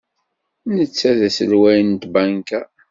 [0.75, 2.61] Netta d aselway n tbanka.